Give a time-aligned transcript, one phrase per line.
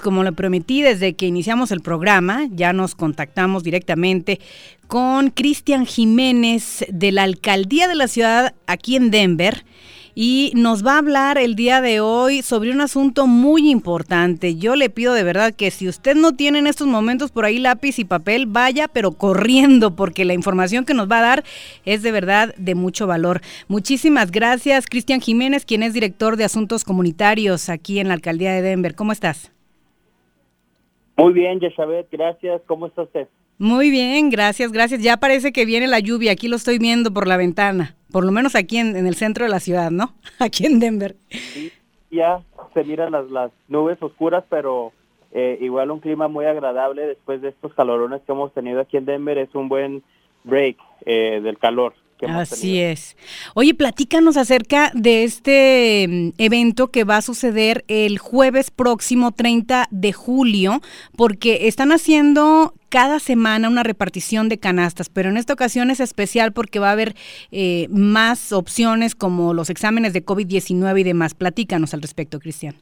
[0.00, 4.38] Como le prometí desde que iniciamos el programa, ya nos contactamos directamente
[4.86, 9.64] con Cristian Jiménez de la Alcaldía de la Ciudad aquí en Denver
[10.14, 14.54] y nos va a hablar el día de hoy sobre un asunto muy importante.
[14.54, 17.58] Yo le pido de verdad que si usted no tiene en estos momentos por ahí
[17.58, 21.44] lápiz y papel, vaya pero corriendo porque la información que nos va a dar
[21.84, 23.40] es de verdad de mucho valor.
[23.66, 28.62] Muchísimas gracias, Cristian Jiménez, quien es director de Asuntos Comunitarios aquí en la Alcaldía de
[28.62, 28.94] Denver.
[28.94, 29.50] ¿Cómo estás?
[31.18, 32.62] Muy bien, Yeshabet, gracias.
[32.66, 33.26] ¿Cómo está usted?
[33.58, 35.02] Muy bien, gracias, gracias.
[35.02, 38.30] Ya parece que viene la lluvia, aquí lo estoy viendo por la ventana, por lo
[38.30, 40.14] menos aquí en, el centro de la ciudad, ¿no?
[40.38, 41.16] Aquí en Denver.
[41.28, 41.72] Sí,
[42.12, 42.40] ya
[42.72, 44.92] se miran las, las nubes oscuras, pero
[45.32, 49.04] eh, igual un clima muy agradable después de estos calorones que hemos tenido aquí en
[49.04, 49.38] Denver.
[49.38, 50.04] Es un buen
[50.44, 51.94] break eh, del calor.
[52.26, 53.16] Así es.
[53.54, 59.86] Oye, platícanos acerca de este mm, evento que va a suceder el jueves próximo 30
[59.90, 60.80] de julio,
[61.16, 66.52] porque están haciendo cada semana una repartición de canastas, pero en esta ocasión es especial
[66.52, 67.14] porque va a haber
[67.52, 71.34] eh, más opciones como los exámenes de COVID-19 y demás.
[71.34, 72.74] Platícanos al respecto, Cristian.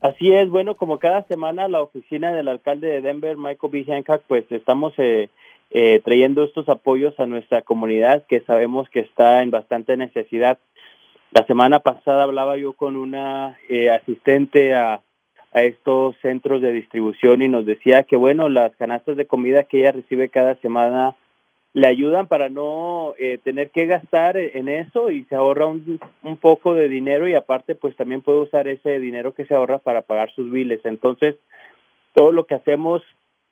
[0.00, 3.84] Así es, bueno, como cada semana la oficina del alcalde de Denver, Michael B.
[3.84, 4.92] Hancock, pues estamos...
[4.98, 5.30] Eh,
[5.70, 10.58] eh, trayendo estos apoyos a nuestra comunidad que sabemos que está en bastante necesidad.
[11.32, 15.00] La semana pasada hablaba yo con una eh, asistente a,
[15.52, 19.80] a estos centros de distribución y nos decía que, bueno, las canastas de comida que
[19.80, 21.16] ella recibe cada semana
[21.74, 26.36] le ayudan para no eh, tener que gastar en eso y se ahorra un, un,
[26.36, 30.02] poco de dinero y aparte pues también puede usar ese dinero que se ahorra para
[30.02, 30.80] pagar sus biles.
[30.84, 31.34] Entonces,
[32.14, 33.02] todo lo que hacemos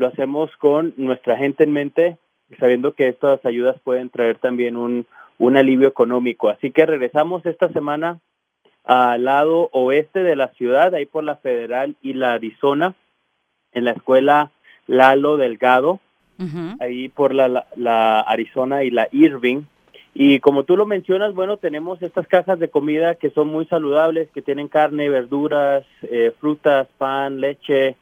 [0.00, 2.16] lo hacemos con nuestra gente en mente,
[2.58, 5.06] sabiendo que estas ayudas pueden traer también un,
[5.38, 6.48] un alivio económico.
[6.48, 8.18] Así que regresamos esta semana
[8.84, 12.94] al lado oeste de la ciudad, ahí por la Federal y la Arizona,
[13.72, 14.50] en la escuela
[14.86, 16.00] Lalo Delgado,
[16.80, 19.64] ahí por la, la, Arizona y la Irving.
[20.14, 24.30] Y como tú lo mencionas, bueno, tenemos estas cajas de comida que son muy saludables,
[24.30, 27.96] que tienen carne, verduras, eh, frutas, pan, leche,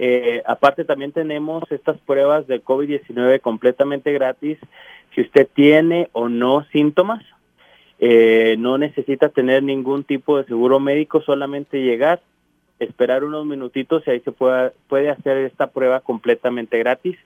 [0.00, 4.56] eh, aparte también tenemos estas pruebas de COVID-19 completamente gratis.
[5.12, 7.24] Si usted tiene o no síntomas,
[7.98, 12.20] eh, no necesita tener ningún tipo de seguro médico, solamente llegar,
[12.78, 17.18] esperar unos minutitos y ahí se puede, puede hacer esta prueba completamente gratis.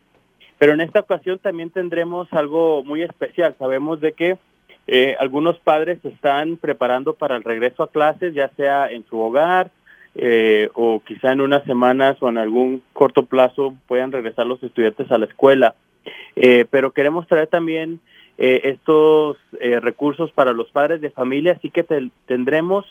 [0.56, 3.54] Pero en esta ocasión también tendremos algo muy especial.
[3.58, 4.38] Sabemos de que
[4.86, 9.70] eh, algunos padres están preparando para el regreso a clases, ya sea en su hogar,
[10.14, 15.10] eh, o quizá en unas semanas o en algún corto plazo puedan regresar los estudiantes
[15.10, 15.74] a la escuela.
[16.36, 18.00] Eh, pero queremos traer también
[18.38, 19.36] eh, estos
[19.80, 21.84] recursos para los padres de familia, así que
[22.26, 22.84] tendremos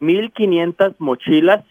[0.00, 1.64] 1.500 mochilas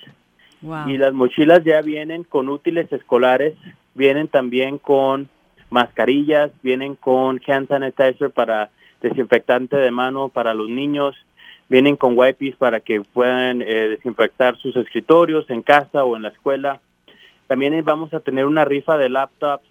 [0.88, 3.56] y las mochilas ya vienen con útiles escolares,
[3.96, 5.30] vienen también con
[5.70, 8.70] mascarillas, vienen con hand sanitizer para
[9.02, 11.16] desinfectante de mano para los niños,
[11.70, 16.30] Vienen con wipes para que puedan eh, desinfectar sus escritorios en casa o en la
[16.30, 16.82] escuela.
[17.46, 19.68] También vamos a tener una rifa de laptops,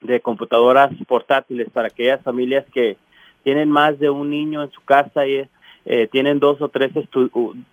[0.00, 2.96] de computadoras portátiles para aquellas familias que
[3.44, 5.46] tienen más de un niño en su casa y
[5.84, 6.92] eh, tienen dos o tres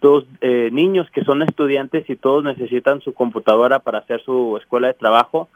[0.02, 4.88] dos eh, niños que son estudiantes y todos necesitan su computadora para hacer su escuela
[4.88, 5.48] de trabajo.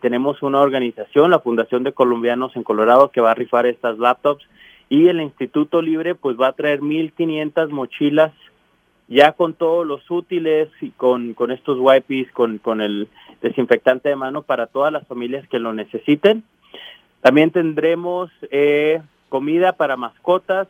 [0.00, 4.46] tenemos una organización, la Fundación de Colombianos en Colorado, que va a rifar estas laptops
[4.94, 8.32] y el Instituto Libre pues va a traer 1.500 mochilas
[9.08, 13.08] ya con todos los útiles y con, con estos wipes, con, con el
[13.42, 16.44] desinfectante de mano para todas las familias que lo necesiten.
[17.22, 20.68] También tendremos eh, comida para mascotas,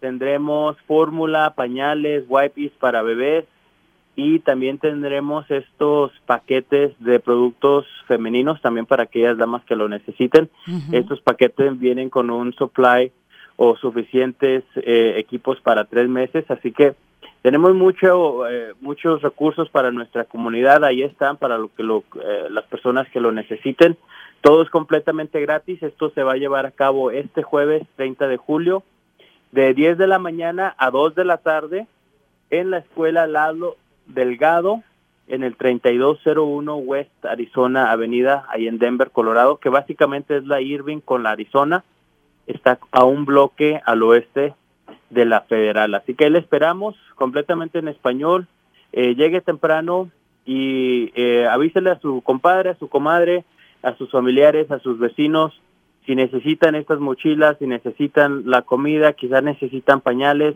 [0.00, 3.46] tendremos fórmula, pañales, wipes para bebés
[4.16, 10.50] y también tendremos estos paquetes de productos femeninos también para aquellas damas que lo necesiten.
[10.92, 13.12] Estos paquetes vienen con un supply
[13.56, 16.94] o suficientes eh, equipos para tres meses, así que
[17.42, 22.48] tenemos mucho, eh, muchos recursos para nuestra comunidad, ahí están para lo que lo, eh,
[22.50, 23.96] las personas que lo necesiten.
[24.40, 28.36] Todo es completamente gratis, esto se va a llevar a cabo este jueves 30 de
[28.36, 28.82] julio
[29.52, 31.86] de 10 de la mañana a 2 de la tarde
[32.50, 33.76] en la escuela Lalo
[34.06, 34.82] Delgado
[35.28, 41.00] en el 3201 West Arizona Avenida, ahí en Denver, Colorado, que básicamente es la Irving
[41.00, 41.84] con la Arizona
[42.46, 44.54] está a un bloque al oeste
[45.10, 45.94] de la federal.
[45.94, 48.46] Así que le esperamos completamente en español.
[48.92, 50.10] Eh, llegue temprano
[50.44, 53.44] y eh, avísele a su compadre, a su comadre,
[53.82, 55.60] a sus familiares, a sus vecinos,
[56.06, 60.54] si necesitan estas mochilas, si necesitan la comida, quizás necesitan pañales,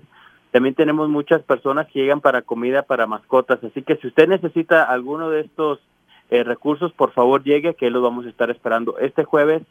[0.52, 4.82] También tenemos muchas personas que llegan para comida para mascotas, así que si usted necesita
[4.82, 5.78] alguno de estos
[6.30, 9.62] eh, recursos, por favor llegue, que los vamos a estar esperando este jueves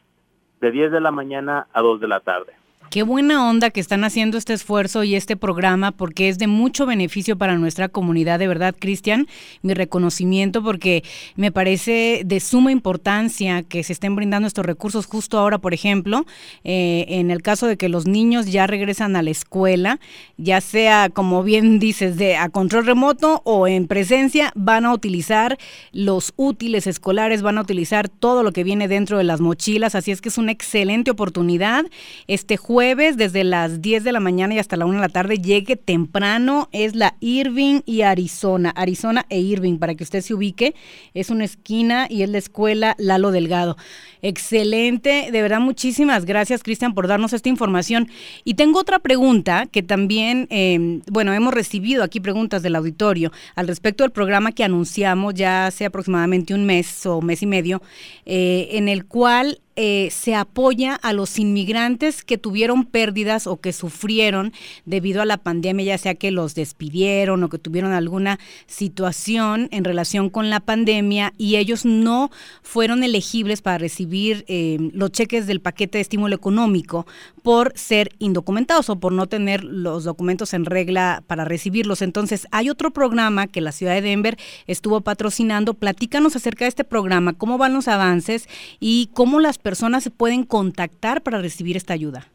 [0.60, 2.59] de 10 de la mañana a 2 de la tarde.
[2.90, 6.86] Qué buena onda que están haciendo este esfuerzo y este programa porque es de mucho
[6.86, 9.28] beneficio para nuestra comunidad, de verdad, Cristian.
[9.62, 11.04] Mi reconocimiento porque
[11.36, 16.26] me parece de suma importancia que se estén brindando estos recursos justo ahora, por ejemplo,
[16.64, 20.00] eh, en el caso de que los niños ya regresan a la escuela,
[20.36, 25.58] ya sea, como bien dices, de a control remoto o en presencia, van a utilizar
[25.92, 30.10] los útiles escolares, van a utilizar todo lo que viene dentro de las mochilas, así
[30.10, 31.86] es que es una excelente oportunidad.
[32.26, 35.36] Este jueves desde las 10 de la mañana y hasta la 1 de la tarde.
[35.36, 36.70] Llegue temprano.
[36.72, 38.70] Es la Irving y Arizona.
[38.70, 40.74] Arizona e Irving, para que usted se ubique.
[41.12, 43.76] Es una esquina y es la escuela Lalo Delgado.
[44.22, 45.28] Excelente.
[45.30, 48.08] De verdad, muchísimas gracias, Cristian, por darnos esta información.
[48.44, 53.68] Y tengo otra pregunta que también, em, bueno, hemos recibido aquí preguntas del auditorio al
[53.68, 57.82] respecto del programa que anunciamos ya hace aproximadamente un mes o mes y medio,
[58.24, 63.72] eh, en el cual eh, se apoya a los inmigrantes que tuvieron pérdidas o que
[63.72, 64.52] sufrieron
[64.84, 69.84] debido a la pandemia, ya sea que los despidieron o que tuvieron alguna situación en
[69.84, 72.30] relación con la pandemia y ellos no
[72.62, 77.06] fueron elegibles para recibir eh, los cheques del paquete de estímulo económico
[77.42, 82.02] por ser indocumentados o por no tener los documentos en regla para recibirlos.
[82.02, 84.36] Entonces, hay otro programa que la ciudad de Denver
[84.66, 85.74] estuvo patrocinando.
[85.74, 90.44] Platícanos acerca de este programa, cómo van los avances y cómo las personas se pueden
[90.44, 92.26] contactar para recibir esta ayuda.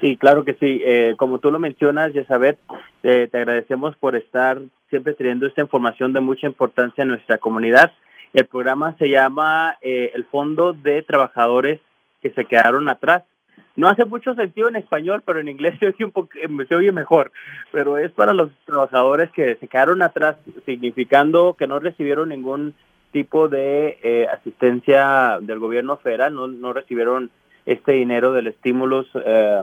[0.00, 0.80] Sí, claro que sí.
[0.84, 2.58] Eh, como tú lo mencionas, Yesabet,
[3.02, 7.92] eh, te agradecemos por estar siempre teniendo esta información de mucha importancia en nuestra comunidad.
[8.32, 11.80] El programa se llama eh, el Fondo de Trabajadores
[12.22, 13.24] que se quedaron atrás.
[13.74, 16.30] No hace mucho sentido en español, pero en inglés se oye, un poco,
[16.68, 17.32] se oye mejor.
[17.72, 22.74] Pero es para los trabajadores que se quedaron atrás, significando que no recibieron ningún
[23.12, 27.30] tipo de eh, asistencia del gobierno federal, no, no recibieron
[27.66, 29.62] este dinero del estímulo eh,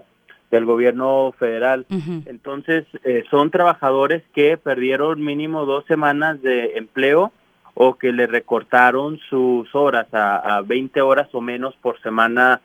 [0.52, 1.86] del gobierno federal.
[2.26, 7.32] Entonces, eh, son trabajadores que perdieron mínimo dos semanas de empleo
[7.74, 12.62] o que le recortaron sus horas a, a 20 horas o menos por semana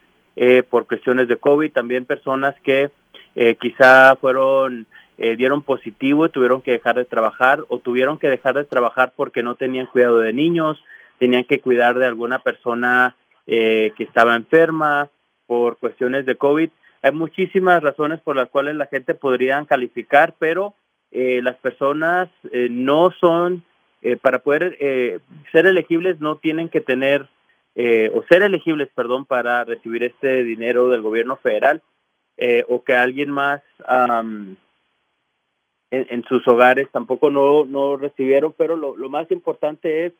[0.69, 1.71] por cuestiones de COVID.
[1.71, 2.89] También personas que
[3.59, 4.87] quizá fueron
[5.23, 9.13] eh, dieron positivo y tuvieron que dejar de trabajar o tuvieron que dejar de trabajar
[9.15, 10.83] porque no tenían cuidado de niños,
[11.19, 13.15] tenían que cuidar de alguna persona
[13.45, 15.11] eh, que estaba enferma
[15.45, 16.71] por cuestiones de COVID.
[17.03, 20.73] Hay muchísimas razones por las cuales la gente podría calificar, pero
[21.11, 22.27] eh, las personas
[22.71, 23.63] no son,
[24.23, 24.75] para poder
[25.51, 27.27] ser elegibles no tienen que tener,
[27.75, 31.83] o ser elegibles, perdón, para recibir este dinero del gobierno federal
[32.67, 33.61] o que alguien más
[35.91, 40.13] en, sus hogares tampoco no, no recibieron, pero lo, lo más importante es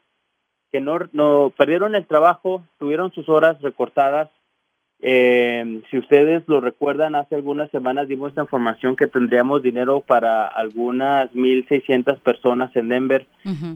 [0.72, 4.30] que no, no perdieron el trabajo, tuvieron sus horas recortadas.
[5.04, 10.46] Eh, si ustedes lo recuerdan, hace algunas semanas dimos esta información que tendríamos dinero para
[10.46, 13.26] algunas 1.600 personas en Denver.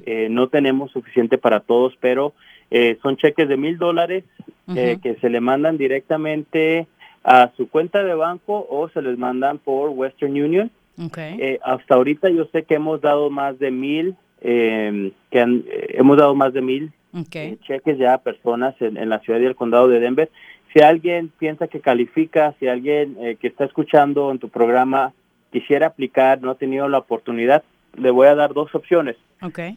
[0.05, 2.33] Eh, no tenemos suficiente para todos, pero
[2.69, 4.23] eh, son cheques de mil dólares
[4.67, 6.87] que se le mandan directamente
[7.23, 10.71] a su cuenta de banco o se les mandan por Western Union.
[10.97, 16.17] Eh, hasta ahorita yo sé que hemos dado más de mil, em, que eh, hemos
[16.17, 19.87] dado más de mil eh, cheques ya a personas en, la ciudad y el condado
[19.87, 20.29] de Denver.
[20.73, 25.13] Si alguien piensa que califica, si alguien que está escuchando en tu programa
[25.51, 27.63] quisiera aplicar, no ha tenido la oportunidad,
[27.95, 29.15] le voy a dar dos opciones.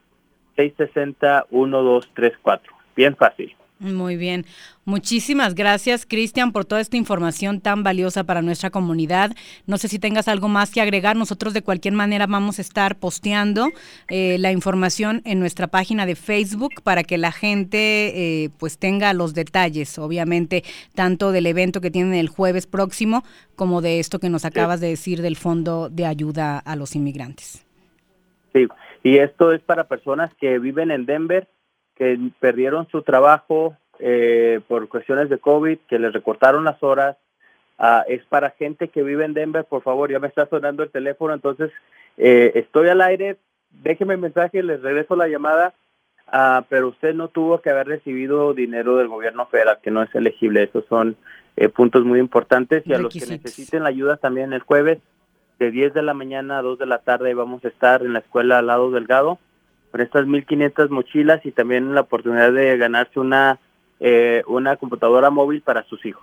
[0.57, 2.61] 720-660-1234.
[2.95, 3.57] Bien fácil.
[3.81, 4.45] Muy bien.
[4.85, 9.31] Muchísimas gracias, Cristian, por toda esta información tan valiosa para nuestra comunidad.
[9.67, 11.15] No sé si tengas algo más que agregar.
[11.15, 13.69] Nosotros de cualquier manera vamos a estar posteando
[14.09, 19.13] eh, la información en nuestra página de Facebook para que la gente eh, pues tenga
[19.13, 23.23] los detalles, obviamente, tanto del evento que tienen el jueves próximo
[23.55, 27.65] como de esto que nos acabas de decir del Fondo de Ayuda a los Inmigrantes.
[28.53, 28.67] Sí,
[29.05, 31.47] y esto es para personas que viven en Denver
[31.99, 37.17] que perdieron su trabajo eh, por cuestiones de COVID, que les recortaron las horas,
[37.79, 40.91] Ah, es para gente que vive en Denver, por favor, ya me está sonando el
[40.91, 41.71] teléfono, entonces
[42.17, 43.37] eh, estoy al aire,
[43.71, 45.75] déjeme el mensaje, les regreso la llamada,
[46.27, 50.13] ah, pero usted no tuvo que haber recibido dinero del gobierno federal, que no es
[50.13, 51.17] elegible, esos son
[51.55, 54.99] eh, puntos muy importantes y a los que necesiten la ayuda también el jueves
[55.61, 58.21] de 10 de la mañana a 2 de la tarde vamos a estar en la
[58.21, 59.39] escuela al lado delgado
[59.91, 63.59] con estas 1500 mochilas y también la oportunidad de ganarse una
[64.01, 66.23] eh, una computadora móvil para sus hijos.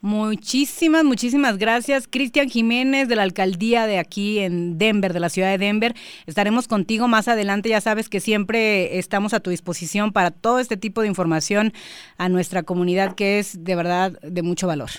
[0.00, 2.06] Muchísimas, muchísimas gracias.
[2.08, 5.94] Cristian Jiménez de la alcaldía de aquí en Denver, de la ciudad de Denver.
[6.26, 7.68] Estaremos contigo más adelante.
[7.68, 11.72] Ya sabes que siempre estamos a tu disposición para todo este tipo de información
[12.18, 14.90] a nuestra comunidad que es de verdad de mucho valor.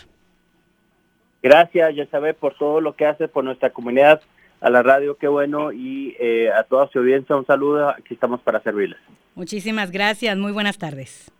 [1.44, 4.22] Gracias, ya sabes, por todo lo que hace por nuestra comunidad,
[4.62, 7.90] a la radio, qué bueno, y eh, a toda su audiencia un saludo.
[7.90, 9.00] Aquí estamos para servirles.
[9.36, 10.38] Muchísimas gracias.
[10.38, 11.32] Muy buenas tardes.